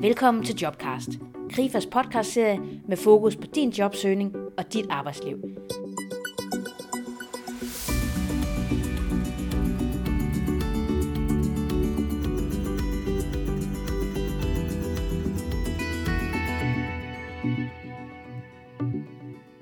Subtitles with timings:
[0.00, 1.08] Velkommen til Jobcast,
[1.50, 5.38] Krifas podcastserie med fokus på din jobsøgning og dit arbejdsliv.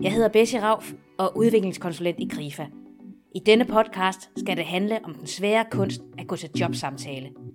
[0.01, 2.67] Jeg hedder Bessie Rauf og udviklingskonsulent i Krifa.
[3.35, 7.46] I denne podcast skal det handle om den svære kunst at gå til jobsamtale.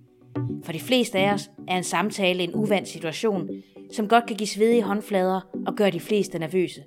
[0.63, 3.49] For de fleste af os er en samtale en uvant situation,
[3.91, 6.83] som godt kan give svedige håndflader og gøre de fleste nervøse.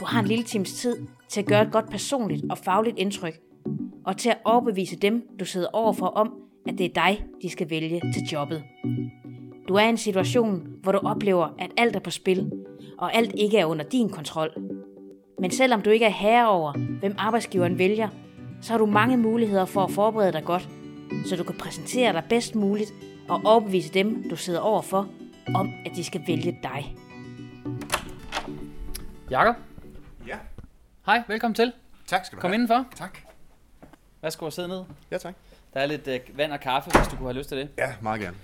[0.00, 0.96] Du har en lille times tid
[1.28, 3.40] til at gøre et godt personligt og fagligt indtryk,
[4.04, 6.32] og til at overbevise dem, du sidder overfor om,
[6.66, 8.62] at det er dig, de skal vælge til jobbet.
[9.68, 12.50] Du er i en situation, hvor du oplever, at alt er på spil,
[12.98, 14.50] og alt ikke er under din kontrol.
[15.40, 18.08] Men selvom du ikke er herre over, hvem arbejdsgiveren vælger,
[18.60, 20.68] så har du mange muligheder for at forberede dig godt,
[21.26, 22.92] så du kan præsentere dig bedst muligt
[23.28, 25.08] og overbevise dem, du sidder overfor,
[25.54, 26.96] om at de skal vælge dig.
[29.30, 29.56] Jakob,
[30.26, 30.38] Ja,
[31.06, 31.72] hej, velkommen til.
[32.06, 32.54] tak skal du Kom have.
[32.54, 32.86] indenfor.
[32.96, 33.18] Tak.
[34.22, 34.84] Værsgo og sidde ned.
[35.10, 35.34] Ja, tak.
[35.74, 37.68] Der er lidt øh, vand og kaffe, hvis du kunne have lyst til det.
[37.78, 38.36] Ja, meget gerne.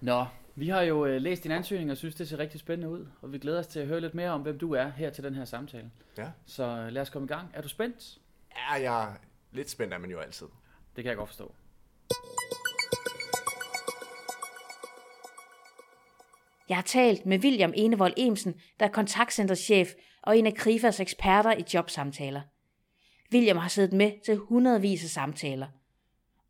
[0.00, 0.24] Nå,
[0.54, 3.06] vi har jo øh, læst din ansøgning og synes, det ser rigtig spændende ud.
[3.22, 5.24] Og vi glæder os til at høre lidt mere om, hvem du er her til
[5.24, 5.90] den her samtale.
[6.18, 6.26] Ja.
[6.46, 7.48] Så øh, lad os komme i gang.
[7.54, 8.18] Er du spændt?
[8.56, 9.12] Ja, jeg er
[9.52, 10.46] lidt spændt er man jo altid.
[10.96, 11.52] Det kan jeg godt forstå.
[16.68, 21.52] Jeg har talt med William Enevold Emsen, der er kontaktcenterchef og en af Krifas eksperter
[21.52, 22.40] i jobsamtaler.
[23.32, 25.66] William har siddet med til hundredvis af samtaler,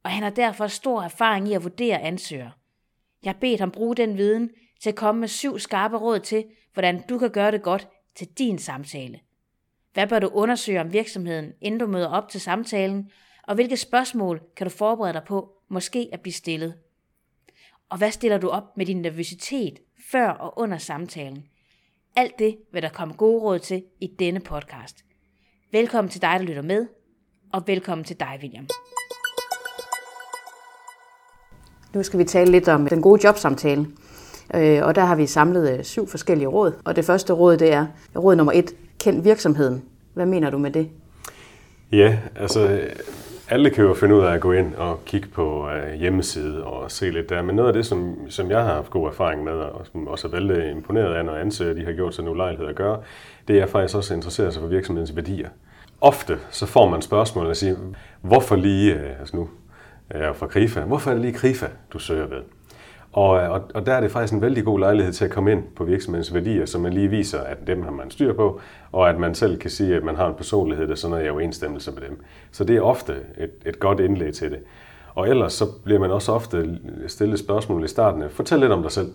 [0.03, 2.53] og han har derfor stor erfaring i at vurdere ansøgere.
[3.25, 4.50] Jeg har bedt ham bruge den viden
[4.81, 8.28] til at komme med syv skarpe råd til, hvordan du kan gøre det godt til
[8.39, 9.20] din samtale.
[9.92, 13.11] Hvad bør du undersøge om virksomheden, inden du møder op til samtalen,
[13.42, 16.75] og hvilke spørgsmål kan du forberede dig på måske at blive stillet?
[17.89, 19.78] Og hvad stiller du op med din nervøsitet
[20.12, 21.44] før og under samtalen?
[22.16, 24.96] Alt det vil der komme gode råd til i denne podcast.
[25.72, 26.86] Velkommen til dig, der lytter med,
[27.52, 28.66] og velkommen til dig, William.
[31.95, 33.86] Nu skal vi tale lidt om den gode jobsamtale.
[34.55, 36.72] Øh, Og der har vi samlet øh, syv forskellige råd.
[36.84, 38.77] Og det første råd, det er råd nummer et.
[39.00, 39.84] Kend virksomheden.
[40.14, 40.90] Hvad mener du med det?
[41.92, 42.80] Ja, altså
[43.48, 46.90] alle kan jo finde ud af at gå ind og kigge på øh, hjemmeside og
[46.90, 47.42] se lidt der.
[47.42, 50.29] Men noget af det, som, som jeg har haft god erfaring med, og som også
[50.29, 53.01] er vældig imponeret af, når ansøger, de har gjort sig en ulejlighed at gøre,
[53.48, 55.48] det er faktisk også at interessere sig for virksomhedens værdier.
[56.01, 57.77] Ofte så får man spørgsmål og siger,
[58.20, 61.67] hvorfor lige, øh, altså nu øh, er jeg fra Krifa, hvorfor er det lige Krifa,
[61.92, 62.42] du søger ved?
[63.16, 65.52] Og, øh, og, og der er det faktisk en vældig god lejlighed til at komme
[65.52, 68.60] ind på virksomhedens værdier, så man lige viser, at dem har man styr på,
[68.92, 71.30] og at man selv kan sige, at man har en personlighed, der sådan er i
[71.30, 72.20] overensstemmelse med dem.
[72.50, 74.58] Så det er ofte et, et godt indlæg til det.
[75.14, 78.24] Og ellers så bliver man også ofte stillet spørgsmål i starten.
[78.30, 79.12] Fortæl lidt om dig selv.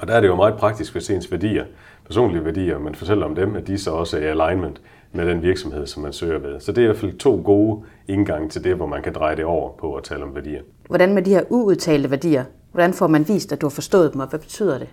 [0.00, 1.64] Og der er det jo meget praktisk, hvis ens værdier,
[2.06, 4.80] personlige værdier, man fortæller om dem, at de så også er i alignment
[5.16, 6.60] med den virksomhed, som man søger ved.
[6.60, 9.36] Så det er i hvert fald to gode indgange til det, hvor man kan dreje
[9.36, 10.60] det over på at tale om værdier.
[10.86, 12.44] Hvordan med de her uudtalte værdier?
[12.72, 14.88] Hvordan får man vist, at du har forstået dem, og hvad betyder det?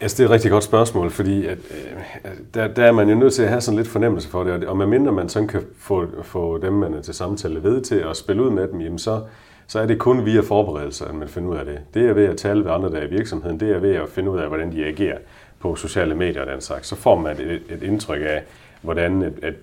[0.00, 3.14] Altså, det er et rigtig godt spørgsmål, fordi at, øh, der, der er man jo
[3.14, 6.06] nødt til at have sådan lidt fornemmelse for det, og medmindre man sådan kan få,
[6.22, 9.20] få dem, man er til samtale ved til at spille ud med dem, jamen så,
[9.66, 11.78] så er det kun via forberedelser, at man finder ud af det.
[11.94, 14.08] Det er ved at tale med andre, der er i virksomheden, det er ved at
[14.08, 15.18] finde ud af, hvordan de agerer
[15.60, 16.88] på sociale medier og den slags.
[16.88, 18.42] Så får man et, et indtryk af,
[18.86, 19.54] hvordan at, at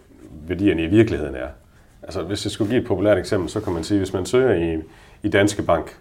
[0.47, 1.47] værdierne i virkeligheden er.
[2.03, 4.53] Altså, hvis jeg skulle give et populært eksempel, så kan man sige, hvis man søger
[4.53, 4.81] i,
[5.23, 5.97] i Danske Bank,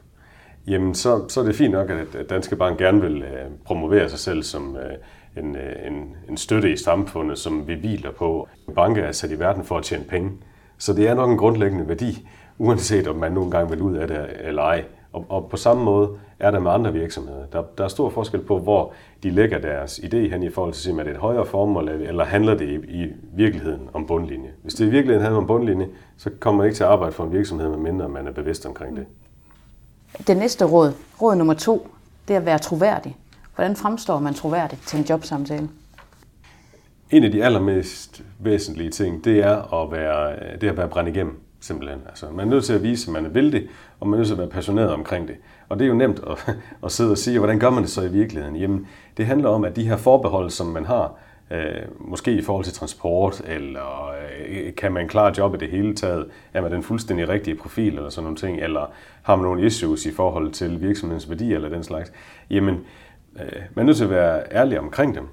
[0.66, 4.09] Jamen, så, så er det fint nok, at at Danske Bank gerne vil øh, promovere
[4.09, 8.49] sig selv som øh, en, øh, en, en støtte i samfundet, som vi hviler på.
[8.75, 10.31] Banker er sat i verden for at tjene penge.
[10.78, 12.28] Så det er nok en grundlæggende værdi,
[12.59, 14.84] uanset om man nogle gange vil ud af det eller ej.
[15.12, 17.47] Og, og på samme måde er der med andre virksomheder.
[17.53, 18.93] Der, der er stor forskel på, hvor
[19.23, 21.89] de lægger deres idé hen i forhold til, at sige, er det et højere formål,
[21.89, 24.50] eller handler det i, i virkeligheden om bundlinje.
[24.62, 27.25] Hvis det i virkeligheden handler om bundlinje, så kommer man ikke til at arbejde for
[27.25, 29.06] en virksomhed, medmindre man er bevidst omkring det.
[30.27, 30.93] Det næste råd,
[31.23, 31.88] råd nummer to,
[32.29, 33.17] det er at være troværdig.
[33.55, 35.69] Hvordan fremstår man troværdigt til en jobsamtale?
[37.11, 41.17] En af de allermest væsentlige ting, det er at være, det er at være brændt
[41.17, 42.00] igennem, simpelthen.
[42.09, 43.69] Altså, man er nødt til at vise, at man er det,
[44.00, 45.37] og man er nødt til at være passioneret omkring det.
[45.69, 48.03] Og det er jo nemt at, at sidde og sige, hvordan gør man det så
[48.03, 48.56] i virkeligheden?
[48.56, 48.87] Jamen,
[49.17, 51.14] det handler om, at de her forbehold, som man har,
[51.50, 54.14] øh, måske i forhold til transport, eller
[54.49, 58.11] øh, kan man klare jobbet det hele taget, er man den fuldstændig rigtige profil, eller
[58.11, 58.93] sådan nogle ting, eller
[59.23, 62.12] har man nogle issues i forhold til virksomhedens værdi, eller den slags,
[62.50, 62.75] jamen,
[63.37, 65.29] øh, man er nødt til at være ærlig omkring dem,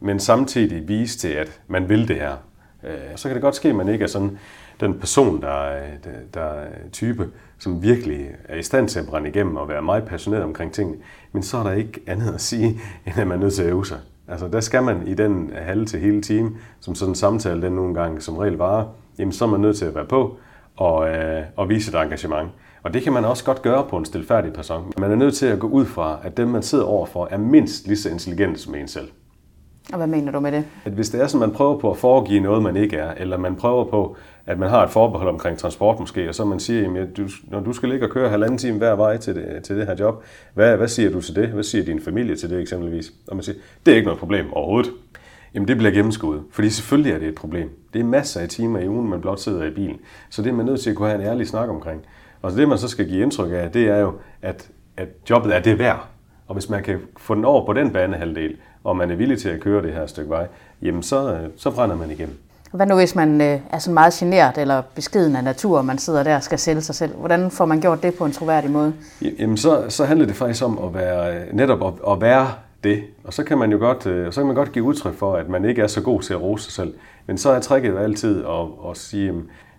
[0.00, 2.36] men samtidig vise til, at man vil det her.
[2.86, 4.38] Øh, så kan det godt ske, at man ikke er sådan
[4.80, 9.06] den person, der øh, er, der er type, som virkelig er i stand til at
[9.06, 10.98] brænde igennem og være meget passioneret omkring tingene.
[11.32, 12.68] Men så er der ikke andet at sige,
[13.06, 13.98] end at man er nødt til at øve sig.
[14.28, 16.50] Altså der skal man i den halve til hele time,
[16.80, 18.86] som sådan en samtale den nogle gange som regel varer,
[19.18, 20.36] jamen så er man nødt til at være på
[20.76, 22.50] og, øh, og vise et engagement.
[22.82, 24.92] Og det kan man også godt gøre på en stilfærdig person.
[24.98, 27.86] Man er nødt til at gå ud fra, at dem man sidder overfor er mindst
[27.86, 29.08] lige så intelligente som en selv.
[29.92, 30.64] Og hvad mener du med det?
[30.84, 33.38] At hvis det er sådan, man prøver på at foregive noget, man ikke er, eller
[33.38, 34.16] man prøver på,
[34.46, 37.60] at man har et forbehold omkring transport måske, og så man siger, at du, når
[37.60, 40.24] du skal ligge og køre halvanden time hver vej til det, til det her job,
[40.54, 41.48] hvad, hvad siger du til det?
[41.48, 43.12] Hvad siger din familie til det eksempelvis?
[43.28, 44.90] Og man siger, det er ikke noget problem overhovedet.
[45.54, 47.70] Jamen det bliver gennemskuddet, fordi selvfølgelig er det et problem.
[47.92, 49.96] Det er masser af timer i ugen, man blot sidder i bilen.
[50.30, 52.02] Så det er man nødt til at kunne have en ærlig snak omkring.
[52.42, 55.56] Og så det, man så skal give indtryk af, det er jo, at, at jobbet
[55.56, 56.08] er det værd.
[56.46, 59.48] Og hvis man kan få den over på den banehalvdel, og man er villig til
[59.48, 60.46] at køre det her stykke vej,
[60.82, 62.38] jamen så, så brænder man igennem.
[62.72, 65.98] Hvad nu hvis man øh, er sådan meget genert eller beskeden af natur, og man
[65.98, 67.14] sidder der og skal sælge sig selv?
[67.16, 68.92] Hvordan får man gjort det på en troværdig måde?
[69.38, 72.48] Jamen så, så handler det faktisk om at være, netop at, at være
[72.84, 73.02] det.
[73.24, 75.48] Og så kan man jo godt, øh, så kan man godt give udtryk for, at
[75.48, 76.94] man ikke er så god til at rose sig selv.
[77.26, 79.34] Men så er tricket jo altid at, at sige, at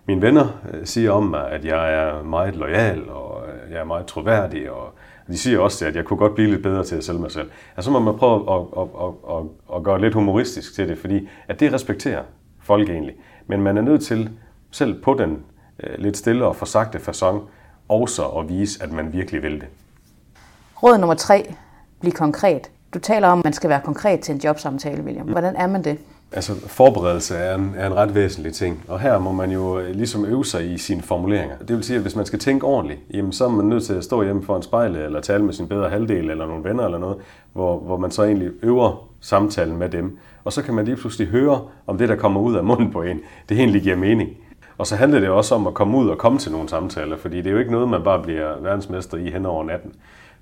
[0.06, 4.06] mine venner øh, siger om mig, at jeg er meget lojal, og jeg er meget
[4.06, 4.94] troværdig, og
[5.28, 7.50] de siger også, at jeg kunne godt blive lidt bedre til at sælge mig selv.
[7.76, 10.98] Altså så må man prøve at, at, at, at, at gøre lidt humoristisk til det,
[10.98, 12.22] fordi at det respekterer
[12.62, 13.14] folk egentlig.
[13.46, 14.30] Men man er nødt til
[14.70, 15.38] selv på den
[15.82, 17.40] øh, lidt stille og forsagte façon
[17.88, 19.68] også at vise, at man virkelig vil det.
[20.82, 21.54] Råd nummer tre.
[22.00, 22.70] Bliv konkret.
[22.94, 25.26] Du taler om, at man skal være konkret til en jobsamtale, William.
[25.26, 25.98] Hvordan er man det?
[26.32, 29.94] Altså, forberedelse er en, er en ret væsentlig ting, og her må man jo øh,
[29.94, 31.56] ligesom øve sig i sine formuleringer.
[31.58, 33.94] Det vil sige, at hvis man skal tænke ordentligt, jamen, så er man nødt til
[33.94, 36.98] at stå hjemme foran spejlet, eller tale med sin bedre halvdel, eller nogle venner eller
[36.98, 37.16] noget,
[37.52, 40.18] hvor, hvor man så egentlig øver samtalen med dem.
[40.44, 43.02] Og så kan man lige pludselig høre, om det, der kommer ud af munden på
[43.02, 44.30] en, det egentlig giver mening.
[44.78, 47.36] Og så handler det også om at komme ud og komme til nogle samtaler, fordi
[47.36, 49.92] det er jo ikke noget, man bare bliver verdensmester i hen over natten.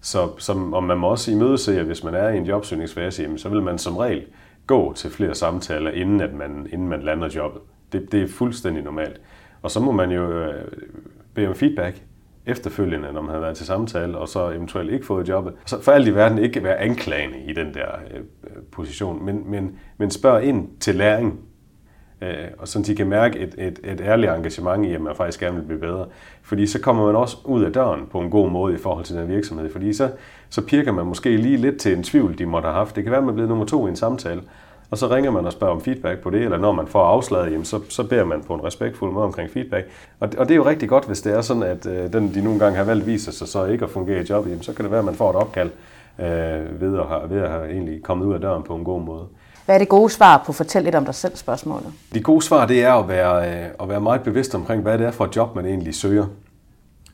[0.01, 3.49] Så, som, og man må også imødese, at hvis man er i en jobsøgningsfase, så
[3.49, 4.23] vil man som regel
[4.67, 7.63] gå til flere samtaler, inden, at man, inden man lander jobbet.
[7.93, 9.21] Det, det er fuldstændig normalt.
[9.63, 10.65] Og så må man jo øh,
[11.35, 12.03] bede om feedback
[12.47, 15.55] efterfølgende, når man har været til samtale, og så eventuelt ikke fået jobbet.
[15.67, 18.21] Så for alt i verden ikke være anklagende i den der øh,
[18.73, 21.41] position, men, men, men spørg ind til læring
[22.25, 25.41] Øh, og så de kan mærke et, et, et ærligt engagement i, at man faktisk
[25.41, 26.07] gerne vil blive bedre.
[26.43, 29.17] Fordi så kommer man også ud af døren på en god måde i forhold til
[29.17, 30.11] den virksomhed, fordi så,
[30.51, 32.97] så pirker man måske lige lidt til en tvivl, de måtte have haft.
[32.97, 34.41] Det kan være, at man er blevet nummer to i en samtale,
[34.91, 37.53] og så ringer man og spørger om feedback på det, eller når man får afslaget,
[37.53, 39.87] jamen, så, så beder man på en respektfuld måde omkring feedback.
[40.21, 42.45] Og, og det er jo rigtig godt, hvis det er sådan, at øh, den, de
[42.45, 44.83] nogle gange har valgt, viser sig så ikke at fungere i jobbet, jamen, så kan
[44.85, 45.71] det være, at man får et opkald
[46.19, 49.01] øh, ved, at have, ved at have egentlig kommet ud af døren på en god
[49.01, 49.25] måde.
[49.65, 51.93] Hvad er det gode svar på fortæl lidt om dig selv spørgsmålet?
[52.15, 55.07] Det gode svar, det er at være, øh, at være meget bevidst omkring, hvad det
[55.07, 56.27] er for et job, man egentlig søger.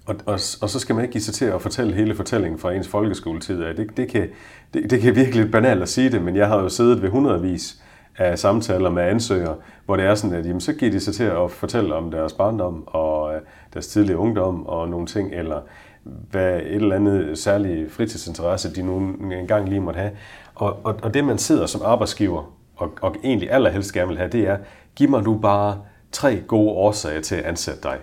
[0.07, 2.73] Og, og, og så skal man ikke give sig til at fortælle hele fortællingen fra
[2.73, 3.61] ens folkeskoletid.
[3.61, 4.29] Det, det, kan,
[4.75, 7.09] det, det kan virkelig lidt banalt at sige det, men jeg har jo siddet ved
[7.11, 7.83] hundredvis
[8.19, 9.55] af samtaler med ansøgere,
[9.85, 12.33] hvor det er sådan, at jamen, så giver de sig til at fortælle om deres
[12.33, 13.41] barndom og øh,
[13.75, 15.61] deres tidlige ungdom og nogle ting, eller
[16.05, 18.99] hvad et eller andet særlig fritidsinteresse, de nu
[19.33, 20.13] engang lige måtte have.
[20.61, 24.31] Og, og, og det, man sidder som arbejdsgiver og, og egentlig allerhelst gerne vil have,
[24.31, 24.59] det er,
[24.97, 25.79] giv mig nu bare
[26.13, 27.99] tre gode årsager til at ansætte dig.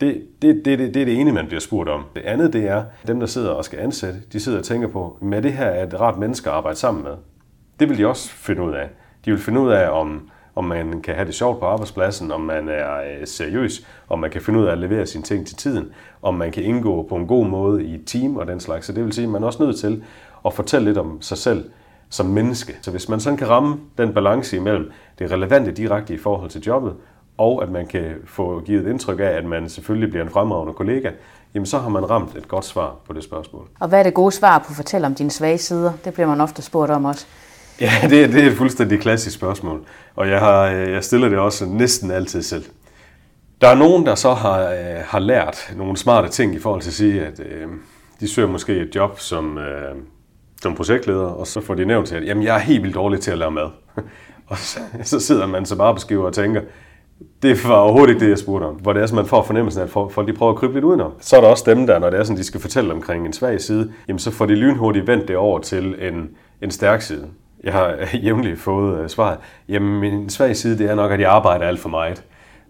[0.00, 2.04] Det, det, det, det, det er det ene, man bliver spurgt om.
[2.14, 5.18] Det andet, det er, dem, der sidder og skal ansætte, de sidder og tænker på,
[5.20, 7.12] med det her er et rart menneske at arbejde sammen med.
[7.80, 8.88] Det vil de også finde ud af.
[9.24, 12.40] De vil finde ud af, om, om man kan have det sjovt på arbejdspladsen, om
[12.40, 15.56] man er øh, seriøs, om man kan finde ud af at levere sine ting til
[15.56, 15.92] tiden,
[16.22, 18.86] om man kan indgå på en god måde i et team og den slags.
[18.86, 20.04] Så det vil sige, at man er også nødt til
[20.46, 21.70] at fortælle lidt om sig selv
[22.10, 22.76] som menneske.
[22.82, 26.60] Så hvis man sådan kan ramme den balance imellem det relevante direkte i forhold til
[26.60, 26.94] jobbet,
[27.38, 30.74] og at man kan få givet et indtryk af, at man selvfølgelig bliver en fremragende
[30.74, 31.10] kollega,
[31.54, 33.68] jamen så har man ramt et godt svar på det spørgsmål.
[33.80, 35.92] Og hvad er det gode svar på at fortælle om dine svage sider?
[36.04, 37.26] Det bliver man ofte spurgt om også.
[37.80, 39.84] Ja, det, det er et fuldstændig klassisk spørgsmål,
[40.16, 42.64] og jeg, har, jeg stiller det også næsten altid selv.
[43.60, 46.90] Der er nogen, der så har, øh, har lært nogle smarte ting i forhold til
[46.90, 47.68] at sige, at øh,
[48.20, 49.94] de søger måske et job som, øh,
[50.62, 53.20] som projektleder, og så får de nævnt til, at jamen, jeg er helt vildt dårlig
[53.20, 53.68] til at lave mad.
[54.50, 56.60] og så, så sidder man som arbejdsgiver og tænker,
[57.42, 58.74] det var overhovedet ikke det, jeg spurgte om.
[58.74, 60.84] Hvor det er, at man får fornemmelsen af, at folk de prøver at krybe lidt
[60.84, 61.12] udenom.
[61.20, 63.32] Så er der også dem der, når det er sådan, de skal fortælle omkring en
[63.32, 66.30] svag side, jamen så får de lynhurtigt vendt det over til en,
[66.62, 67.26] en stærk side.
[67.64, 69.38] Jeg har jævnligt fået uh, svaret,
[69.68, 72.24] jamen min svag side, det er nok, at jeg arbejder alt for meget.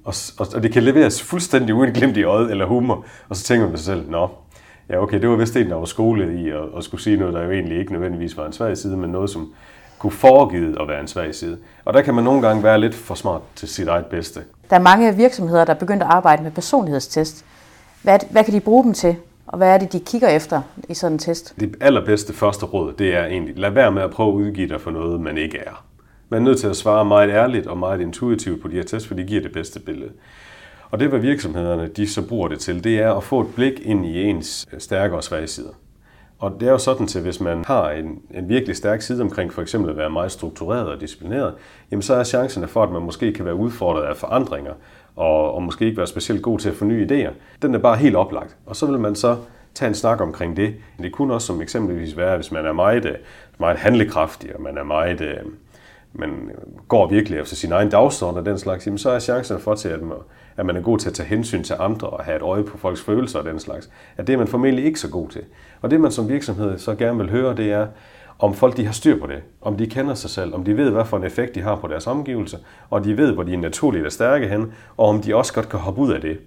[0.05, 3.05] Og, og, og det kan leveres fuldstændig uden glimt i øjet eller humor.
[3.29, 4.29] Og så tænker man sig selv, nå,
[4.91, 7.35] ja okay, det var vist en, der var skole i at, at skulle sige noget,
[7.35, 9.53] der jo egentlig ikke nødvendigvis var en svag side, men noget, som
[9.99, 11.59] kunne foregive at være en svag side.
[11.85, 14.41] Og der kan man nogle gange være lidt for smart til sit eget bedste.
[14.71, 17.45] Der er mange virksomheder, der er begyndt at arbejde med personlighedstest.
[18.03, 19.17] Hvad, hvad kan de bruge dem til?
[19.47, 21.55] Og hvad er det, de kigger efter i sådan en test?
[21.61, 24.81] Det allerbedste første råd, det er egentlig, lad være med at prøve at udgive dig
[24.81, 25.85] for noget, man ikke er.
[26.29, 29.09] Man er nødt til at svare meget ærligt og meget intuitivt på de her tests,
[29.09, 30.11] for de giver det bedste billede.
[30.91, 33.81] Og det, hvad virksomhederne de så bruger det til, det er at få et blik
[33.83, 35.73] ind i ens øh, stærke og svage sider.
[36.39, 39.53] Og det er jo sådan til, hvis man har en, en virkelig stærk side omkring
[39.53, 41.55] for eksempel at være meget struktureret og disciplineret,
[41.91, 44.73] jamen så er chancerne for, at man måske kan være udfordret af forandringer,
[45.17, 47.33] og, og måske ikke være specielt god til at få nye idéer,
[47.63, 48.57] den er bare helt oplagt.
[48.67, 49.37] Og så vil man så
[49.75, 50.75] tage en snak omkring det.
[51.03, 53.15] Det kunne også som eksempelvis være, hvis man er meget, øh,
[53.59, 55.37] meget handlekraftig, og man er meget øh,
[56.13, 56.51] man
[56.89, 59.89] går virkelig efter sin egen dagsorden og den slags, jamen så er chancerne for til,
[59.89, 60.17] at man,
[60.61, 62.79] at man er god til at tage hensyn til andre og have et øje på
[62.79, 65.43] folks følelser og den slags, at det er man formentlig ikke så god til.
[65.81, 67.87] Og det man som virksomhed så gerne vil høre, det er,
[68.39, 70.91] om folk de har styr på det, om de kender sig selv, om de ved,
[70.91, 72.59] hvad for en effekt de har på deres omgivelser,
[72.91, 75.69] og de ved, hvor de er naturligt er stærke hen, og om de også godt
[75.69, 76.39] kan hoppe ud af det.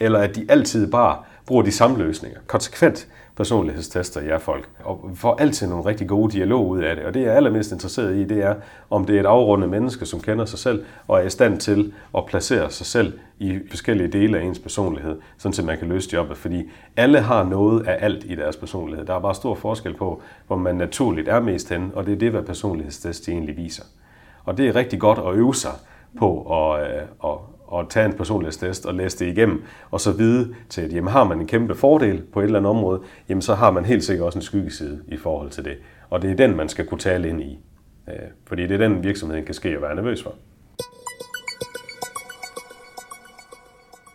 [0.00, 3.08] Eller at de altid bare bruger de samme løsninger, konsekvent
[3.40, 7.04] personlighedstester jer folk, og får altid nogle rigtig gode dialog ud af det.
[7.04, 8.54] Og det, jeg er allermest interesseret i, det er,
[8.90, 11.92] om det er et afrundet menneske, som kender sig selv, og er i stand til
[12.16, 16.10] at placere sig selv i forskellige dele af ens personlighed, sådan at man kan løse
[16.12, 16.36] jobbet.
[16.36, 16.62] Fordi
[16.96, 19.06] alle har noget af alt i deres personlighed.
[19.06, 22.18] Der er bare stor forskel på, hvor man naturligt er mest hen, og det er
[22.18, 23.84] det, hvad personlighedstest egentlig viser.
[24.44, 25.74] Og det er rigtig godt at øve sig
[26.18, 27.38] på at, øh, at,
[27.74, 31.24] at tage en personlighedstest og læse det igennem, og så vide til, at jamen, har
[31.24, 34.26] man en kæmpe fordel på et eller andet område, jamen, så har man helt sikkert
[34.26, 35.76] også en skyggeside i forhold til det.
[36.10, 37.58] Og det er den, man skal kunne tale ind i.
[38.08, 38.14] Øh,
[38.46, 40.34] fordi det er den, virksomheden kan ske at være nervøs for.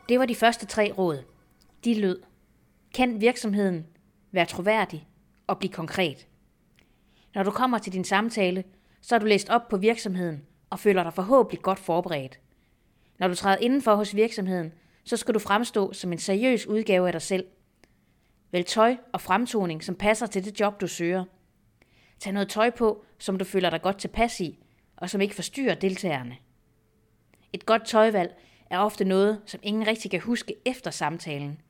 [0.09, 1.17] Det var de første tre råd.
[1.85, 2.19] De lød.
[2.93, 3.85] Kend virksomheden,
[4.31, 5.07] vær troværdig
[5.47, 6.27] og bliv konkret.
[7.35, 8.63] Når du kommer til din samtale,
[9.01, 12.39] så har du læst op på virksomheden og føler dig forhåbentlig godt forberedt.
[13.19, 17.11] Når du træder indenfor hos virksomheden, så skal du fremstå som en seriøs udgave af
[17.11, 17.45] dig selv.
[18.51, 21.23] Vælg tøj og fremtoning, som passer til det job, du søger.
[22.19, 24.59] Tag noget tøj på, som du føler dig godt tilpas i,
[24.97, 26.37] og som ikke forstyrrer deltagerne.
[27.53, 28.35] Et godt tøjvalg
[28.69, 31.61] er ofte noget, som ingen rigtig kan huske efter samtalen.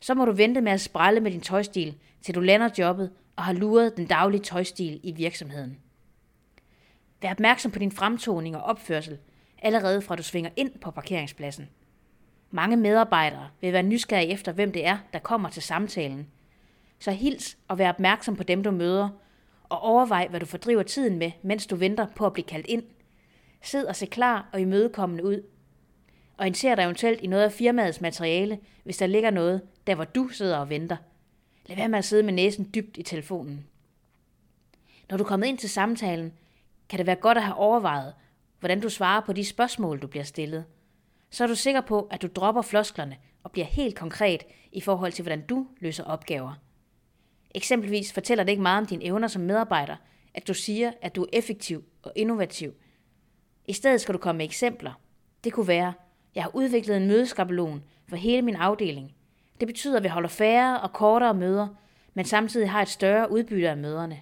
[0.00, 3.44] Så må du vente med at sprælle med din tøjstil, til du lander jobbet og
[3.44, 5.78] har luret den daglige tøjstil i virksomheden.
[7.22, 9.18] Vær opmærksom på din fremtoning og opførsel,
[9.62, 11.68] allerede fra du svinger ind på parkeringspladsen.
[12.50, 16.28] Mange medarbejdere vil være nysgerrige efter, hvem det er, der kommer til samtalen.
[16.98, 19.08] Så hils og vær opmærksom på dem, du møder,
[19.68, 22.82] og overvej, hvad du fordriver tiden med, mens du venter på at blive kaldt ind.
[23.62, 25.42] Sid og se klar og imødekommende ud.
[26.36, 30.28] Og dig eventuelt i noget af firmaets materiale, hvis der ligger noget, der hvor du
[30.28, 30.96] sidder og venter.
[31.66, 33.66] Lad være med at sidde med næsen dybt i telefonen.
[35.10, 36.32] Når du er kommet ind til samtalen,
[36.88, 38.14] kan det være godt at have overvejet,
[38.60, 40.64] hvordan du svarer på de spørgsmål, du bliver stillet.
[41.30, 45.12] Så er du sikker på, at du dropper flosklerne og bliver helt konkret i forhold
[45.12, 46.54] til, hvordan du løser opgaver.
[47.54, 49.96] Eksempelvis fortæller det ikke meget om dine evner som medarbejder,
[50.34, 52.74] at du siger, at du er effektiv og innovativ.
[53.66, 55.00] I stedet skal du komme med eksempler.
[55.44, 55.92] Det kunne være,
[56.34, 59.14] jeg har udviklet en mødeskabelon for hele min afdeling.
[59.60, 61.68] Det betyder, at vi holder færre og kortere møder,
[62.14, 64.20] men samtidig har et større udbytte af møderne.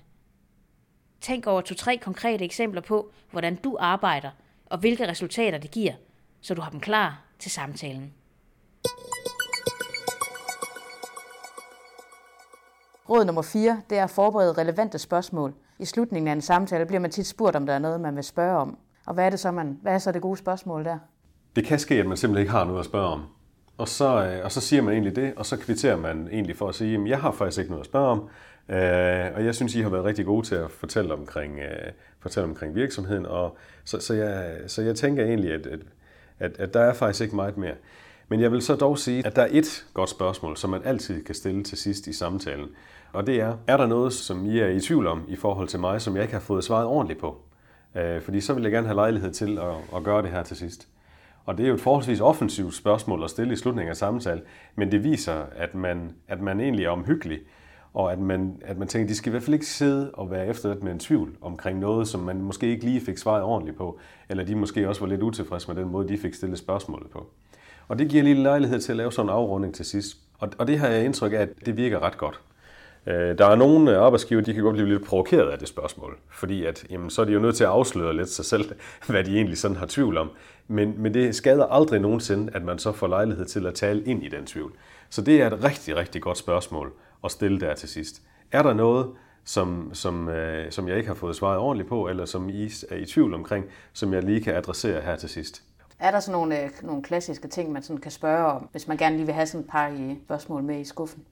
[1.20, 4.30] Tænk over to-tre konkrete eksempler på, hvordan du arbejder,
[4.66, 5.92] og hvilke resultater det giver,
[6.40, 8.14] så du har dem klar til samtalen.
[13.10, 15.54] Råd nummer 4, det er at forberede relevante spørgsmål.
[15.78, 18.24] I slutningen af en samtale bliver man tit spurgt, om der er noget, man vil
[18.24, 18.78] spørge om.
[19.06, 20.98] Og hvad er, det så, man, hvad er så det gode spørgsmål der?
[21.56, 23.22] Det kan ske, at man simpelthen ikke har noget at spørge om.
[23.78, 26.68] Og så, øh, og så siger man egentlig det, og så kvitterer man egentlig for
[26.68, 28.28] at sige, at jeg har faktisk ikke noget at spørge om,
[28.68, 32.48] Øh, og jeg synes, I har været rigtig gode til at fortælle omkring, øh, fortælle
[32.48, 35.80] omkring virksomheden, og så, så, jeg, så jeg tænker egentlig, at, at,
[36.38, 37.74] at, at der er faktisk ikke meget mere.
[38.28, 41.24] Men jeg vil så dog sige, at der er et godt spørgsmål, som man altid
[41.24, 42.68] kan stille til sidst i samtalen.
[43.12, 45.80] Og det er, er der noget, som I er i tvivl om i forhold til
[45.80, 47.40] mig, som jeg ikke har fået svaret ordentligt på?
[47.94, 50.56] Øh, fordi så vil jeg gerne have lejlighed til at, at gøre det her til
[50.56, 50.88] sidst.
[51.44, 54.42] Og det er jo et forholdsvis offensivt spørgsmål at stille i slutningen af samtalen,
[54.74, 57.40] men det viser, at man, at man egentlig er omhyggelig,
[57.94, 60.30] og at man, at man tænker, at de skal i hvert fald ikke sidde og
[60.30, 63.76] være efterladt med en tvivl omkring noget, som man måske ikke lige fik svaret ordentligt
[63.76, 67.10] på, eller de måske også var lidt utilfredse med den måde, de fik stillet spørgsmålet
[67.10, 67.26] på.
[67.88, 70.16] Og det giver lige lejlighed til at lave sådan en afrunding til sidst.
[70.38, 72.40] Og, og det har jeg indtryk af, at det virker ret godt.
[73.06, 76.18] Øh, der er nogle øh, arbejdsgiver, de kan godt blive lidt provokeret af det spørgsmål,
[76.30, 78.72] fordi at, jamen, så er de jo nødt til at afsløre lidt sig selv,
[79.08, 80.30] hvad de egentlig sådan har tvivl om.
[80.68, 84.24] Men, men det skader aldrig nogensinde, at man så får lejlighed til at tale ind
[84.24, 84.72] i den tvivl.
[85.10, 86.92] Så det er et rigtig, rigtig godt spørgsmål
[87.24, 88.22] at stille der til sidst.
[88.52, 89.10] Er der noget,
[89.44, 92.96] som, som, øh, som jeg ikke har fået svaret ordentligt på, eller som I er
[92.96, 95.62] i tvivl omkring, som jeg lige kan adressere her til sidst.
[95.98, 98.96] Er der sådan nogle, øh, nogle klassiske ting, man sådan kan spørge om, hvis man
[98.96, 101.24] gerne lige vil have sådan et par i spørgsmål med i skuffen?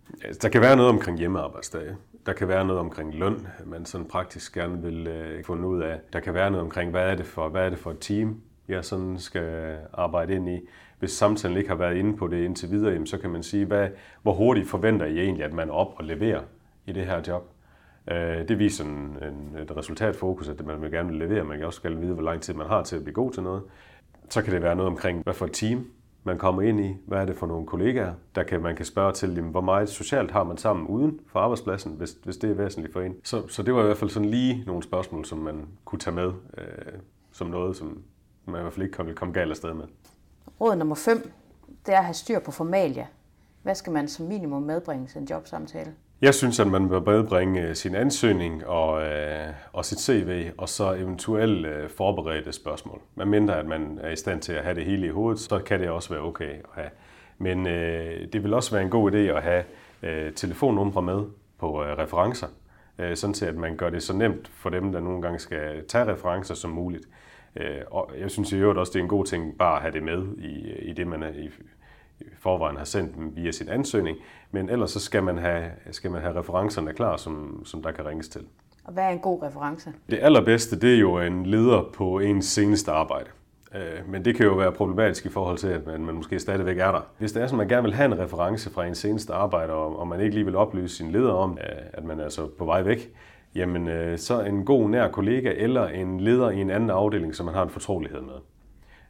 [0.43, 1.97] Der kan være noget omkring hjemmearbejdsdage.
[2.27, 6.01] Der kan være noget omkring løn, man sådan praktisk gerne vil øh, finde ud af.
[6.13, 8.41] Der kan være noget omkring, hvad er det for, hvad er det for et team,
[8.69, 10.61] jeg sådan skal arbejde ind i.
[10.99, 13.65] Hvis samtalen ikke har været inde på det indtil videre, jamen, så kan man sige,
[13.65, 13.89] hvad,
[14.23, 16.43] hvor hurtigt forventer I egentlig, at man er op og leverer
[16.87, 17.51] i det her job?
[18.11, 21.45] Øh, det viser en, en, et resultatfokus, at man vil gerne vil levere.
[21.45, 23.43] Man kan også gerne vide, hvor lang tid man har til at blive god til
[23.43, 23.63] noget.
[24.29, 25.87] Så kan det være noget omkring, hvad for et team
[26.25, 26.97] man kommer ind i.
[27.07, 28.15] Hvad er det for nogle kollegaer?
[28.35, 31.41] Der kan, man kan spørge til, jamen, hvor meget socialt har man sammen uden for
[31.41, 33.15] arbejdspladsen, hvis, hvis det er væsentligt for en.
[33.25, 36.15] Så, så det var i hvert fald sådan lige nogle spørgsmål, som man kunne tage
[36.15, 36.65] med øh,
[37.33, 38.03] som noget, som
[38.45, 39.85] man i hvert fald ikke ville komme galt afsted med.
[40.61, 41.33] Råd nummer 5,
[41.87, 43.07] det er at have styr på formalia.
[43.63, 45.93] Hvad skal man som minimum medbringe til en jobsamtale?
[46.21, 50.69] Jeg synes, at man bør medbringe øh, sin ansøgning og, øh, og sit CV, og
[50.69, 53.01] så eventuelt øh, forberedte spørgsmål.
[53.15, 55.59] Men mindre at man er i stand til at have det hele i hovedet, så
[55.59, 56.91] kan det også være okay at have.
[57.39, 59.65] Men øh, det vil også være en god idé at have
[60.03, 61.25] øh, telefonnumre med
[61.59, 62.47] på øh, referencer,
[62.99, 65.87] øh, sådan til at man gør det så nemt for dem, der nogle gange skal
[65.89, 67.05] tage referencer som muligt.
[67.57, 69.93] Øh, og jeg synes i øvrigt også, det er en god ting bare at have
[69.93, 71.51] det med i, i det, man er i,
[72.21, 74.17] i forvejen har sendt dem via sin ansøgning,
[74.51, 78.07] men ellers så skal man have, skal man have referencerne klar, som, som der kan
[78.07, 78.43] ringes til.
[78.85, 79.93] Og hvad er en god reference?
[80.11, 83.27] Det allerbedste, det er jo en leder på ens seneste arbejde.
[83.75, 86.79] Øh, Men det kan jo være problematisk i forhold til, at man, man måske stadigvæk
[86.79, 87.01] er der.
[87.19, 89.99] Hvis det er at man gerne vil have en reference fra en seneste arbejde, og,
[89.99, 92.65] og man ikke lige vil oplyse sin leder om, øh, at man er altså på
[92.65, 93.13] vej væk,
[93.57, 97.47] jamen øh, så en god nær kollega eller en leder i en anden afdeling, som
[97.47, 98.35] man har en fortrolighed med.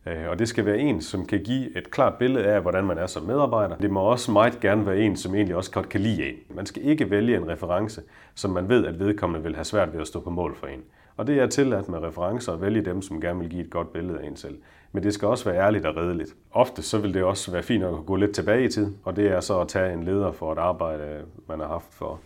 [0.06, 2.98] Øh, Og det skal være en, som kan give et klart billede af, hvordan man
[2.98, 3.76] er som medarbejder.
[3.76, 6.34] Det må også meget gerne være en, som egentlig også godt kan lide en.
[6.54, 8.02] Man skal ikke vælge en reference,
[8.34, 10.80] som man ved, at vedkommende vil have svært ved at stå på mål for en.
[11.16, 13.92] Og det er tilladt med referencer at vælge dem, som gerne vil give et godt
[13.92, 14.58] billede af en selv.
[14.92, 16.34] Men det skal også være ærligt og redeligt.
[16.52, 19.26] Ofte så vil det også være fint at gå lidt tilbage i tid, og det
[19.26, 22.20] er så at tage en leder for et arbejde, man har haft for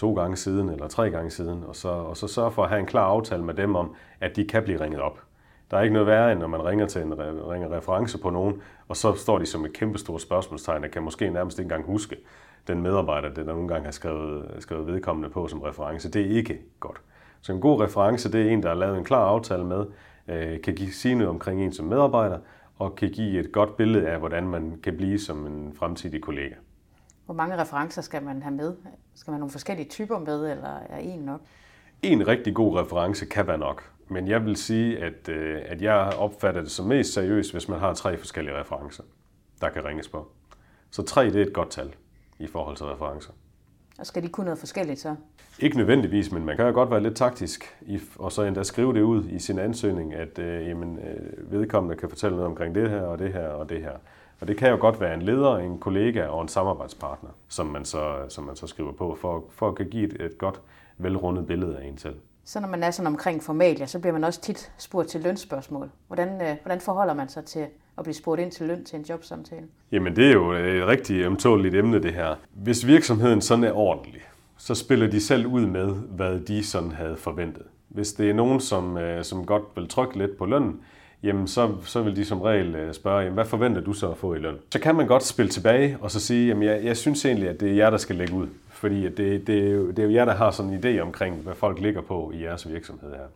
[0.00, 2.80] to gange siden eller tre gange siden, og så, og så sørge for at have
[2.80, 5.20] en klar aftale med dem om, at de kan blive ringet op.
[5.70, 7.18] Der er ikke noget værre, end når man ringer til en
[7.50, 11.02] ringer reference på nogen, og så står de som et kæmpe stort spørgsmålstegn, og kan
[11.02, 12.16] måske nærmest ikke engang huske
[12.68, 16.10] den medarbejder, der nogle gange har skrevet, skrevet vedkommende på som reference.
[16.10, 17.00] Det er ikke godt.
[17.40, 19.86] Så en god reference, det er en, der har lavet en klar aftale med,
[20.28, 22.38] øh, kan give, sige noget omkring en som medarbejder,
[22.78, 26.54] og kan give et godt billede af, hvordan man kan blive som en fremtidig kollega.
[27.30, 28.72] Hvor mange referencer skal man have med?
[29.14, 31.40] Skal man have nogle forskellige typer med, eller er en nok?
[32.02, 36.12] En rigtig god reference kan være nok, men jeg vil sige, at, øh, at jeg
[36.18, 39.02] opfatter det som mest seriøst, hvis man har tre forskellige referencer,
[39.60, 40.28] der kan ringes på.
[40.90, 41.94] Så tre, det er et godt tal
[42.38, 43.32] i forhold til referencer.
[43.98, 45.16] Og skal de kunne noget forskelligt så?
[45.58, 48.94] Ikke nødvendigvis, men man kan jo godt være lidt taktisk, i, og så endda skrive
[48.94, 52.90] det ud i sin ansøgning, at øh, jamen, øh, vedkommende kan fortælle noget omkring det
[52.90, 53.96] her, og det her, og det her.
[54.40, 57.84] Og det kan jo godt være en leder, en kollega og en samarbejdspartner, som man
[57.84, 60.60] så, som man så skriver på, for, for at give et, et godt,
[60.98, 62.14] velrundet billede af en selv.
[62.44, 65.90] Så når man er sådan omkring formalia, så bliver man også tit spurgt til lønspørgsmål.
[66.06, 67.66] Hvordan, øh, hvordan forholder man sig til
[67.98, 69.66] at blive spurgt ind til løn til en jobsamtale?
[69.92, 72.34] Jamen det er jo et rigtig ømtåligt emne det her.
[72.54, 74.22] Hvis virksomheden sådan er ordentlig,
[74.56, 77.62] så spiller de selv ud med, hvad de sådan havde forventet.
[77.88, 80.80] Hvis det er nogen, som, øh, som godt vil trykke lidt på lønnen,
[81.22, 84.16] jamen så, så vil de som regel øh, spørge, jamen, hvad forventer du så at
[84.16, 84.58] få i løn?
[84.72, 87.60] Så kan man godt spille tilbage og så sige, jamen jeg, jeg synes egentlig, at
[87.60, 88.48] det er jer, der skal lægge ud.
[88.68, 91.00] Fordi at det, det, er jo, det er jo jer, der har sådan en idé
[91.00, 93.26] omkring, hvad folk ligger på i jeres virksomhed her.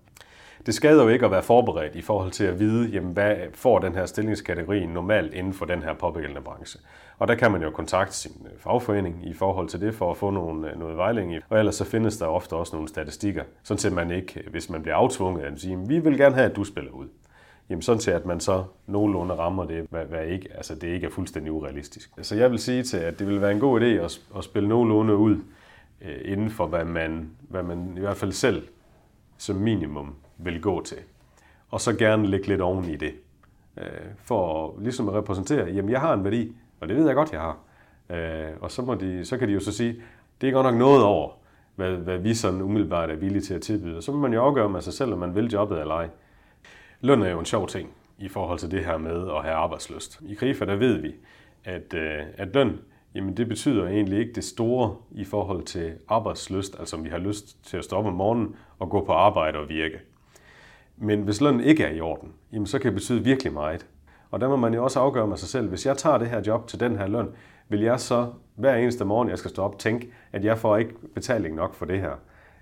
[0.67, 3.79] Det skader jo ikke at være forberedt i forhold til at vide, jamen, hvad får
[3.79, 6.81] den her stillingskategori normalt inden for den her pågældende branche.
[7.19, 10.17] Og der kan man jo kontakte sin øh, fagforening i forhold til det, for at
[10.17, 11.43] få nogle, øh, noget vejledning.
[11.49, 14.83] Og ellers så findes der ofte også nogle statistikker, sådan at man ikke, hvis man
[14.83, 17.07] bliver aftvunget, at sige, vi vil gerne have, at du spiller ud.
[17.71, 21.07] Jamen sådan til, at man så nogenlunde rammer det, hvad, hvad ikke, altså det ikke
[21.07, 22.11] er fuldstændig urealistisk.
[22.23, 24.69] Så jeg vil sige til, at det vil være en god idé at, at spille
[24.69, 25.37] nogenlunde ud
[26.01, 28.63] øh, inden for, hvad man, hvad man i hvert fald selv
[29.39, 30.99] som minimum vil gå til.
[31.71, 33.13] Og så gerne lægge lidt oven i det.
[33.79, 33.87] Øh,
[34.25, 37.33] for at, ligesom at repræsentere, jamen jeg har en værdi, og det ved jeg godt,
[37.33, 37.59] jeg har.
[38.11, 40.03] Øh, og så, må de, så kan de jo så sige,
[40.41, 41.31] det er godt nok noget over,
[41.75, 43.97] hvad, hvad vi sådan umiddelbart er villige til at tilbyde.
[43.97, 46.09] Og så må man jo afgøre med sig selv, om man vil jobbet eller ej.
[47.05, 50.21] Løn er jo en sjov ting i forhold til det her med at have arbejdsløst.
[50.27, 51.15] I Krifa, der ved vi,
[51.65, 52.79] at, øh, at løn,
[53.15, 57.19] jamen det betyder egentlig ikke det store i forhold til arbejdsløst, altså om vi har
[57.19, 60.01] lyst til at stoppe om morgenen og gå på arbejde og virke.
[60.97, 63.87] Men hvis lønnen ikke er i orden, jamen så kan det betyde virkelig meget.
[64.31, 66.43] Og der må man jo også afgøre med sig selv, hvis jeg tager det her
[66.47, 67.29] job til den her løn,
[67.69, 70.95] vil jeg så hver eneste morgen, jeg skal stå op, tænke, at jeg får ikke
[71.15, 72.13] betaling nok for det her.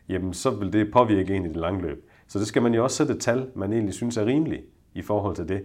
[0.09, 2.09] jamen så vil det påvirke en i det lange løb.
[2.33, 4.63] Så det skal man jo også sætte et tal, man egentlig synes er rimeligt
[4.95, 5.65] i forhold til det.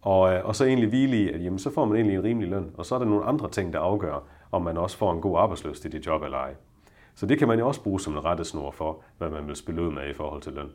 [0.00, 2.50] Og, øh, og så egentlig hvile i, at jamen, så får man egentlig en rimelig
[2.50, 2.70] løn.
[2.74, 5.38] Og så er der nogle andre ting, der afgør, om man også får en god
[5.38, 6.54] arbejdsløst i det job eller ej.
[7.14, 9.82] Så det kan man jo også bruge som en rettesnor for, hvad man vil spille
[9.82, 10.70] ud med i forhold til løn.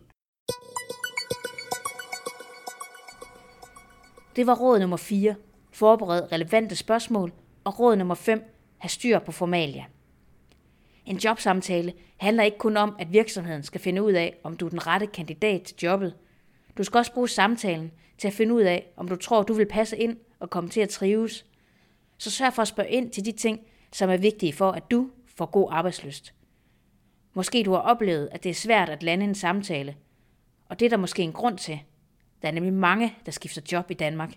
[4.35, 5.35] Det var råd nummer 4.
[5.73, 7.31] Forbered relevante spørgsmål.
[7.63, 8.41] Og råd nummer 5.
[8.77, 9.85] Ha' styr på formalia.
[11.09, 14.69] En jobsamtale handler ikke kun om, at virksomheden skal finde ud af, om du er
[14.69, 16.15] den rette kandidat til jobbet.
[16.77, 19.65] Du skal også bruge samtalen til at finde ud af, om du tror, du vil
[19.65, 21.45] passe ind og komme til at trives.
[22.17, 23.59] Så sørg for at spørge ind til de ting,
[23.93, 26.33] som er vigtige for, at du får god arbejdsløst.
[27.33, 29.95] Måske du har oplevet, at det er svært at lande en samtale,
[30.65, 31.79] og det er der måske en grund til.
[32.41, 34.33] Der er nemlig mange, der skifter job i Danmark.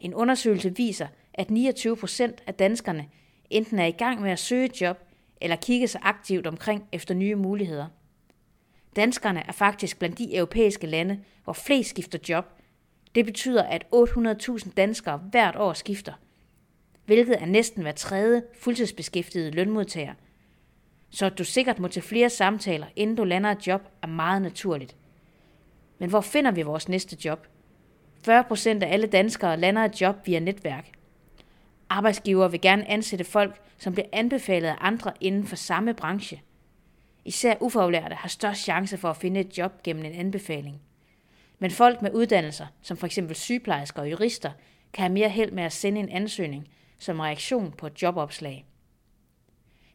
[0.00, 3.06] En undersøgelse viser, at 29 procent af danskerne
[3.50, 5.07] enten er i gang med at søge et job,
[5.40, 7.86] eller kigge sig aktivt omkring efter nye muligheder.
[8.96, 12.44] Danskerne er faktisk blandt de europæiske lande, hvor flest skifter job.
[13.14, 16.12] Det betyder, at 800.000 danskere hvert år skifter,
[17.06, 20.14] hvilket er næsten hver tredje fuldtidsbeskæftigede lønmodtager.
[21.10, 24.42] Så at du sikkert må til flere samtaler, inden du lander et job, er meget
[24.42, 24.96] naturligt.
[25.98, 27.46] Men hvor finder vi vores næste job?
[28.24, 30.97] 40 procent af alle danskere lander et job via netværk.
[31.90, 36.42] Arbejdsgiver vil gerne ansætte folk, som bliver anbefalet af andre inden for samme branche.
[37.24, 40.80] Især ufaglærte har størst chance for at finde et job gennem en anbefaling.
[41.58, 43.18] Men folk med uddannelser, som f.eks.
[43.32, 44.50] sygeplejersker og jurister,
[44.92, 48.66] kan have mere held med at sende en ansøgning som reaktion på et jobopslag.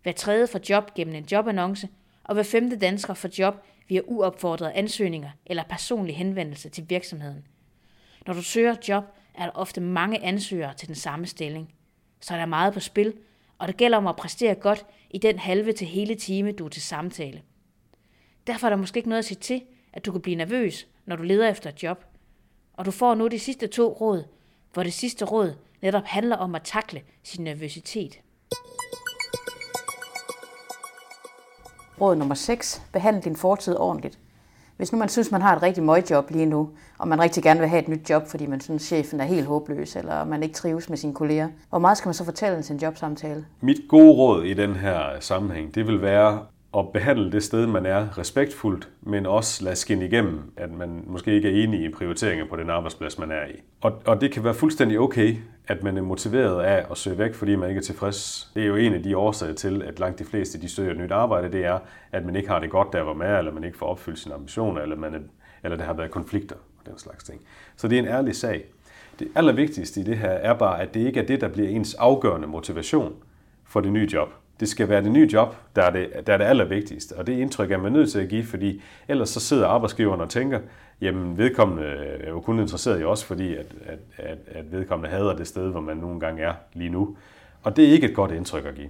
[0.03, 1.89] Hver tredje får job gennem en jobannonce,
[2.23, 7.47] og hver femte dansker får job via uopfordrede ansøgninger eller personlig henvendelse til virksomheden.
[8.27, 9.03] Når du søger job,
[9.35, 11.73] er der ofte mange ansøgere til den samme stilling.
[12.23, 13.13] Så er der meget på spil,
[13.57, 16.69] og det gælder om at præstere godt i den halve til hele time, du er
[16.69, 17.41] til samtale.
[18.47, 19.61] Derfor er der måske ikke noget at sige til,
[19.93, 22.05] at du kan blive nervøs, når du leder efter et job.
[22.73, 24.23] Og du får nu de sidste to råd,
[24.73, 28.19] hvor det sidste råd netop handler om at takle sin nervøsitet.
[32.01, 32.81] Råd nummer 6.
[32.93, 34.19] Behandle din fortid ordentligt.
[34.83, 37.59] Hvis nu man synes, man har et rigtig møgjob lige nu, og man rigtig gerne
[37.59, 40.55] vil have et nyt job, fordi man synes, chefen er helt håbløs, eller man ikke
[40.55, 43.45] trives med sine kolleger, hvor meget skal man så fortælle til en jobsamtale?
[43.61, 46.39] Mit gode råd i den her sammenhæng, det vil være
[46.77, 51.35] at behandle det sted, man er respektfuldt, men også lade skinne igennem, at man måske
[51.35, 53.61] ikke er enig i prioriteringer på den arbejdsplads, man er i.
[53.81, 55.35] Og, og det kan være fuldstændig okay,
[55.67, 58.51] at man er motiveret af at søge væk, fordi man ikke er tilfreds.
[58.55, 60.97] Det er jo en af de årsager til, at langt de fleste de søger et
[60.97, 61.79] nyt arbejde, det er,
[62.11, 64.19] at man ikke har det godt der, hvor man er, eller man ikke får opfyldt
[64.19, 65.19] sine ambitioner, eller, man er,
[65.63, 67.41] eller der har været konflikter og den slags ting.
[67.75, 68.65] Så det er en ærlig sag.
[69.19, 71.93] Det allervigtigste i det her er bare, at det ikke er det, der bliver ens
[71.93, 73.13] afgørende motivation
[73.65, 76.37] for det nye job det skal være det nye job, der er det, der er
[76.37, 77.13] det allervigtigste.
[77.13, 80.29] Og det indtryk er man nødt til at give, fordi ellers så sidder arbejdsgiveren og
[80.29, 80.59] tænker,
[81.01, 81.83] jamen vedkommende
[82.23, 85.69] er jo kun interesseret i os, fordi at, at, at, at vedkommende hader det sted,
[85.69, 87.17] hvor man nogle gange er lige nu.
[87.63, 88.89] Og det er ikke et godt indtryk at give.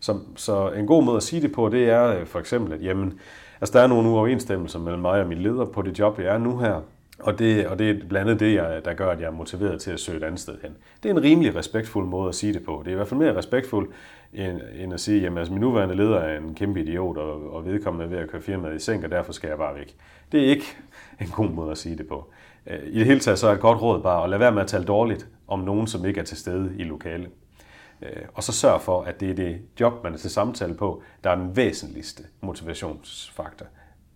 [0.00, 3.20] Så, så en god måde at sige det på, det er for eksempel, at jamen,
[3.60, 6.38] altså, der er nogle uoverensstemmelser mellem mig og min leder på det job, jeg er
[6.38, 6.80] nu her.
[7.18, 9.80] Og det, og det er blandt andet det, jeg, der gør, at jeg er motiveret
[9.80, 10.76] til at søge et andet sted hen.
[11.02, 12.82] Det er en rimelig respektfuld måde at sige det på.
[12.84, 13.90] Det er i hvert fald mere respektfuldt,
[14.32, 17.66] end, end at sige, at altså, min nuværende leder er en kæmpe idiot, og, og
[17.66, 19.96] vedkommende er ved at køre firmaet i sænk, og derfor skal jeg bare væk.
[20.32, 20.76] Det er ikke
[21.20, 22.30] en god måde at sige det på.
[22.66, 24.62] Øh, I det hele taget så er et godt råd bare at lade være med
[24.62, 27.30] at tale dårligt om nogen, som ikke er til stede i lokalet.
[28.02, 31.02] Øh, og så sørg for, at det er det job, man er til samtale på,
[31.24, 33.66] der er den væsentligste motivationsfaktor.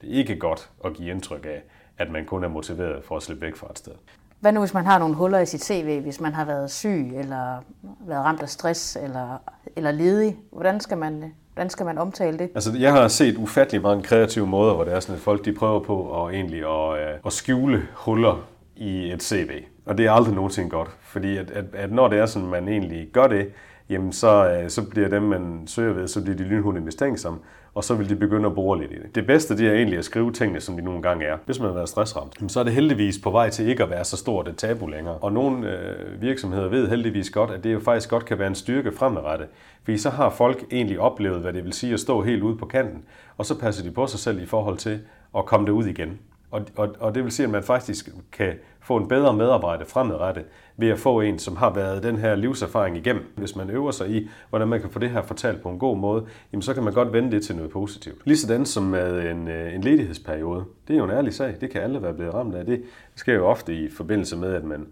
[0.01, 1.63] Det er ikke godt at give indtryk af,
[2.01, 3.93] at man kun er motiveret for at slippe væk fra et sted.
[4.41, 7.13] Hvad nu, hvis man har nogle huller i sit CV, hvis man har været syg,
[7.15, 7.65] eller
[8.07, 9.43] været ramt af stress, eller,
[9.77, 10.37] eller ledig?
[10.53, 12.51] Hvordan skal man, hvordan skal man omtale det?
[12.55, 15.53] Altså, jeg har set ufattelig mange kreative måder, hvor det er sådan, at folk de
[15.53, 19.51] prøver på at, egentlig at, øh, at skjule huller i et CV.
[19.87, 22.69] Og det er aldrig nogensinde godt, fordi at, at, at når det er sådan, man
[22.69, 23.53] egentlig gør det,
[23.89, 27.39] jamen så, øh, så bliver dem, man søger ved, så bliver de lynhurtigt mistænksomme,
[27.75, 29.15] og så vil de begynde at bore lidt i det.
[29.15, 31.37] Det bedste det er egentlig at skrive tingene, som de nogle gange er.
[31.47, 34.05] Hvis man har været stressramt, så er det heldigvis på vej til ikke at være
[34.05, 35.15] så stort et tabu længere.
[35.15, 38.55] Og nogle øh, virksomheder ved heldigvis godt, at det jo faktisk godt kan være en
[38.55, 39.49] styrke fremadrettet.
[39.85, 42.67] Fordi så har folk egentlig oplevet, hvad det vil sige at stå helt ude på
[42.67, 43.05] kanten,
[43.37, 45.01] og så passer de på sig selv i forhold til
[45.39, 46.19] at komme derud igen.
[46.51, 50.45] Og, og, og det vil sige, at man faktisk kan få en bedre medarbejder fremadrettet
[50.77, 53.33] ved at få en, som har været den her livserfaring igennem.
[53.37, 55.97] Hvis man øver sig i, hvordan man kan få det her fortalt på en god
[55.97, 58.27] måde, jamen så kan man godt vende det til noget positivt.
[58.27, 60.65] Ligesådan som med en, øh, en ledighedsperiode.
[60.89, 61.57] Det er jo en ærlig sag.
[61.61, 62.67] Det kan alle være blevet ramt af.
[62.67, 62.83] Det
[63.15, 64.87] sker jo ofte i forbindelse med, at man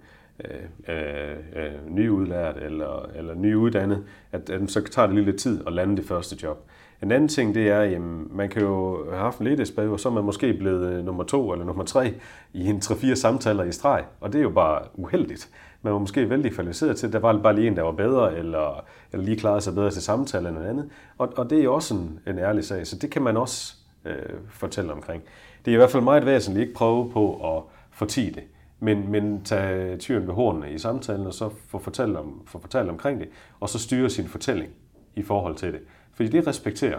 [0.45, 5.67] Øh, øh, øh, nyudlært eller, eller nyuddannet, at, at så tager det lige lidt tid
[5.67, 6.69] at lande det første job.
[7.03, 10.09] En anden ting, det er, at man kan jo have haft en ledighedsperiode, og så
[10.09, 12.15] er man måske blevet øh, nummer to eller nummer tre
[12.53, 15.51] i en 3-4 samtaler i streg, og det er jo bare uheldigt.
[15.83, 18.85] Man var måske vældig kvalificeret til, der var bare lige en, der var bedre, eller,
[19.13, 20.91] eller lige klarede sig bedre til samtale eller noget andet.
[21.19, 23.75] Og, og det er jo også en, en ærlig sag, så det kan man også
[24.05, 24.15] øh,
[24.49, 25.23] fortælle omkring.
[25.65, 28.43] Det er i hvert fald meget væsentligt ikke prøve på at fortige det,
[28.81, 32.91] men, men tage tyren ved hornene i samtalen, og så få fortalt, om, få fortalt
[32.91, 33.29] omkring det,
[33.61, 34.73] og så styre sin fortælling
[35.15, 35.81] i forhold til det.
[36.13, 36.99] Fordi det respekterer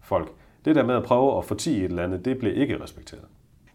[0.00, 0.32] folk.
[0.64, 3.24] Det der med at prøve at fortige et eller andet, det bliver ikke respekteret.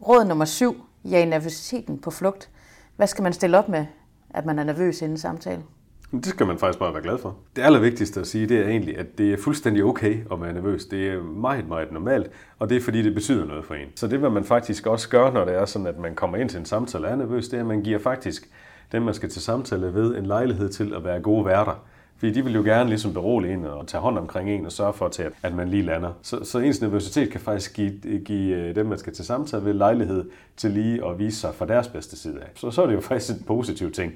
[0.08, 0.84] Råd nummer syv.
[1.06, 2.50] Ja, nervøsiteten på flugt.
[2.96, 3.86] Hvad skal man stille op med,
[4.30, 5.64] at man er nervøs inden samtale?
[6.12, 7.36] Det skal man faktisk bare være glad for.
[7.56, 10.86] Det allervigtigste at sige, det er egentlig, at det er fuldstændig okay at være nervøs.
[10.86, 13.88] Det er meget, meget normalt, og det er fordi, det betyder noget for en.
[13.96, 16.50] Så det vil man faktisk også gøre, når det er sådan, at man kommer ind
[16.50, 18.50] til en samtale og er nervøs, det er, at man giver faktisk
[18.92, 21.84] dem, man skal til samtale ved, en lejlighed til at være gode værter.
[22.18, 24.94] Fordi de vil jo gerne ligesom berolige en og tage hånd omkring en og sørge
[24.94, 26.12] for, til, at man lige lander.
[26.22, 29.74] Så, så ens nervøsitet kan faktisk give, give øh, dem, man skal til samtale ved,
[29.74, 32.48] lejlighed til lige at vise sig fra deres bedste side af.
[32.56, 34.14] Så, så er det jo faktisk en positiv ting.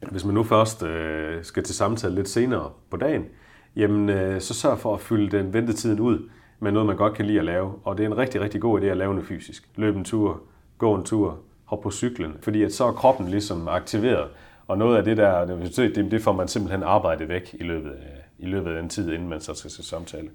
[0.00, 3.24] Hvis man nu først øh, skal til samtale lidt senere på dagen,
[3.76, 6.28] jamen øh, så sørg for at fylde den ventetiden ud
[6.60, 7.74] med noget, man godt kan lide at lave.
[7.84, 9.68] Og det er en rigtig, rigtig god idé at lave noget fysisk.
[9.76, 10.40] Løb en tur,
[10.78, 14.28] gå en tur, hop på cyklen, fordi at så er kroppen ligesom aktiveret,
[14.66, 17.90] og noget af det der nervøsitet, det, det får man simpelthen arbejdet væk i løbet,
[17.90, 20.28] af, i løbet af en tid, inden man så skal til samtale.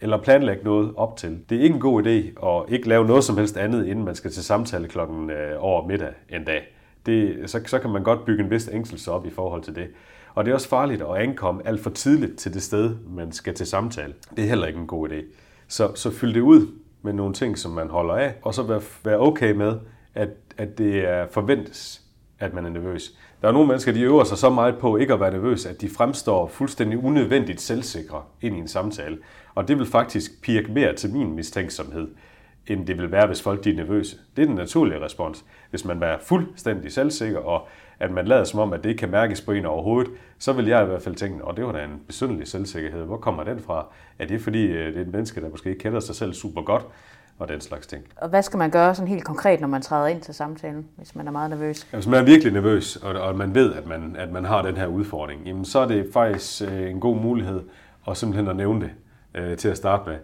[0.00, 1.38] Eller planlægge noget op til.
[1.50, 4.14] Det er ikke en god idé at ikke lave noget som helst andet, inden man
[4.14, 6.73] skal til samtale klokken øh, over middag en dag.
[7.06, 9.88] Det, så, så kan man godt bygge en vis ængstelse op i forhold til det.
[10.34, 13.54] Og det er også farligt at ankomme alt for tidligt til det sted, man skal
[13.54, 14.14] til samtale.
[14.36, 15.24] Det er heller ikke en god idé.
[15.68, 16.66] Så, så fyld det ud
[17.02, 19.78] med nogle ting, som man holder af, og så være, være okay med,
[20.14, 22.02] at, at det er forventes,
[22.38, 23.18] at man er nervøs.
[23.42, 25.80] Der er nogle mennesker, de øver sig så meget på ikke at være nervøs, at
[25.80, 29.18] de fremstår fuldstændig unødvendigt selvsikre ind i en samtale.
[29.54, 32.08] Og det vil faktisk pirke mere til min mistænksomhed,
[32.66, 34.16] end det vil være, hvis folk de er nervøse.
[34.36, 35.44] Det er den naturlige respons.
[35.70, 37.68] Hvis man er fuldstændig selvsikker, og
[38.00, 40.66] at man lader som om, at det ikke kan mærkes på en overhovedet, så vil
[40.66, 43.04] jeg i hvert fald tænke, at det var da en besynderlig selvsikkerhed.
[43.04, 43.86] Hvor kommer den fra?
[44.18, 46.62] Er det fordi, øh, det er et menneske, der måske ikke kender sig selv super
[46.62, 46.86] godt?
[47.38, 48.04] og den slags ting.
[48.16, 51.14] Og hvad skal man gøre sådan helt konkret, når man træder ind til samtalen, hvis
[51.14, 51.86] man er meget nervøs?
[51.92, 54.62] Ja, hvis man er virkelig nervøs, og, og man ved, at man, at man har
[54.62, 57.60] den her udfordring, jamen, så er det faktisk øh, en god mulighed
[58.08, 58.90] at simpelthen at nævne det
[59.34, 60.18] øh, til at starte med.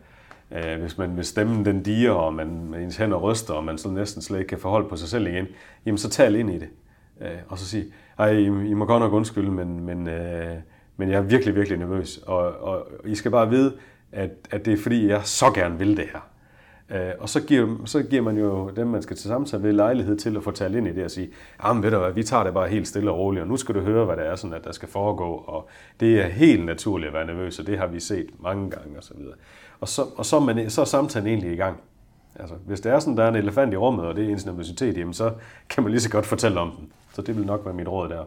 [0.53, 3.79] Øh, hvis man vil stemmen den diger, og man, med ens hænder ryster, og man
[3.79, 5.47] så næsten slet ikke kan forholde på sig selv igen,
[5.87, 6.69] jamen så tal ind i det.
[7.21, 10.55] Øh, og så sig, ej, I, I må godt nok undskylde, men, men, øh,
[10.97, 12.19] men jeg er virkelig, virkelig nervøs.
[12.27, 13.73] Og, og I skal bare vide,
[14.13, 16.21] at, at det er fordi, jeg så gerne vil det her.
[16.91, 20.17] Øh, og så giver, så giver man jo dem, man skal til samtale ved lejlighed
[20.17, 21.31] til at få talt ind i det og sige,
[21.65, 23.75] jamen ved du hvad, vi tager det bare helt stille og roligt, og nu skal
[23.75, 25.69] du høre, hvad det er, sådan at der skal foregå, og
[26.01, 29.05] det er helt naturligt at være nervøs, og det har vi set mange gange og
[29.05, 29.35] så videre.
[29.81, 31.81] Og så, og så, man, så er samtalen egentlig i gang.
[32.35, 34.47] Altså, hvis det er sådan, der er en elefant i rummet, og det er ens
[34.47, 35.33] nervøsitet, jamen så
[35.69, 36.93] kan man lige så godt fortælle om den.
[37.13, 38.25] Så det vil nok være mit råd der.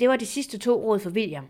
[0.00, 1.44] Det var de sidste to råd for William.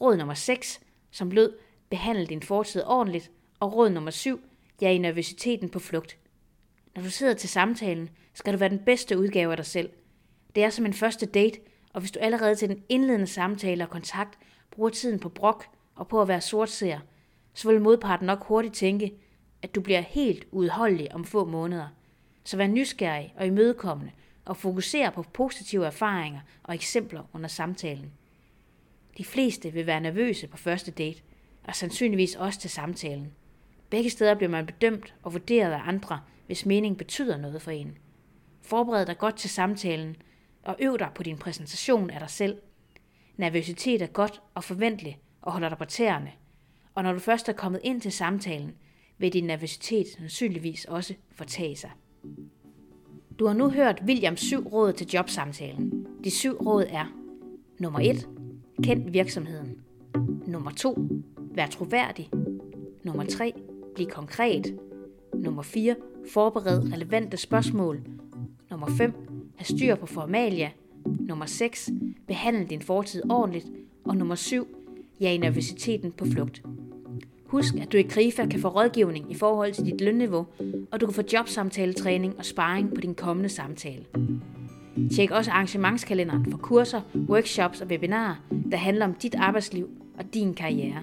[0.00, 1.52] Råd nummer 6, som lød,
[1.94, 3.30] behandle din fortid ordentligt,
[3.60, 4.40] og råd nummer 7,
[4.80, 6.18] ja i nervøsiteten på flugt.
[6.96, 9.90] Når du sidder til samtalen, skal du være den bedste udgave af dig selv.
[10.54, 11.58] Det er som en første date,
[11.92, 14.38] og hvis du allerede til den indledende samtale og kontakt
[14.70, 17.00] bruger tiden på brok og på at være sortseer,
[17.54, 19.12] så vil modparten nok hurtigt tænke,
[19.62, 21.88] at du bliver helt udholdelig om få måneder.
[22.44, 24.12] Så vær nysgerrig og imødekommende
[24.44, 28.12] og fokuser på positive erfaringer og eksempler under samtalen.
[29.18, 31.22] De fleste vil være nervøse på første date,
[31.64, 33.32] og sandsynligvis også til samtalen.
[33.90, 37.98] Begge steder bliver man bedømt og vurderet af andre, hvis mening betyder noget for en.
[38.62, 40.16] Forbered dig godt til samtalen,
[40.62, 42.58] og øv dig på din præsentation af dig selv.
[43.36, 46.32] Nervøsitet er godt og forventeligt og holder dig på tæerne.
[46.94, 48.74] Og når du først er kommet ind til samtalen,
[49.18, 51.90] vil din nervøsitet sandsynligvis også fortage sig.
[53.38, 56.06] Du har nu hørt Williams syv råd til jobsamtalen.
[56.24, 57.04] De syv råd er
[57.78, 58.28] Nummer 1.
[58.82, 59.80] Kend virksomheden.
[60.46, 61.08] Nummer 2.
[61.54, 62.30] Vær troværdig.
[63.04, 63.52] Nummer 3.
[63.94, 64.78] Bliv konkret.
[65.34, 65.96] Nummer 4.
[66.32, 68.00] Forbered relevante spørgsmål.
[68.70, 69.12] Nummer 5.
[69.56, 70.70] Ha' styr på formalia.
[71.04, 71.90] Nummer 6.
[72.26, 73.66] Behandle din fortid ordentligt.
[74.04, 74.66] Og nummer 7.
[75.20, 76.62] Ja i nervøsiteten på flugt.
[77.46, 80.46] Husk, at du i KRIFA kan få rådgivning i forhold til dit lønniveau,
[80.92, 84.04] og du kan få jobsamtaletræning og sparring på din kommende samtale.
[85.14, 88.34] Tjek også arrangementskalenderen for kurser, workshops og webinarer,
[88.70, 89.88] der handler om dit arbejdsliv
[90.18, 91.02] og din karriere.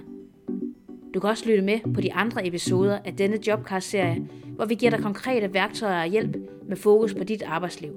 [1.14, 4.92] Du kan også lytte med på de andre episoder af denne Jobcast-serie, hvor vi giver
[4.92, 7.92] dig konkrete værktøjer og hjælp med fokus på dit arbejdsliv.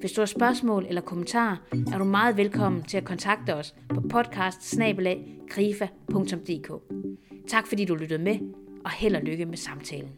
[0.00, 1.56] Hvis du har spørgsmål eller kommentarer,
[1.92, 4.62] er du meget velkommen til at kontakte os på podcast
[7.48, 8.38] Tak fordi du lyttede med,
[8.84, 10.10] og held og lykke med samtalen.